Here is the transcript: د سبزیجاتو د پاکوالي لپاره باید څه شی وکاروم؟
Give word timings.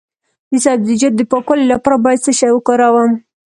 د 0.51 0.53
سبزیجاتو 0.65 1.17
د 1.17 1.21
پاکوالي 1.31 1.65
لپاره 1.73 2.01
باید 2.05 2.23
څه 2.25 2.31
شی 2.39 2.49
وکاروم؟ 2.53 3.11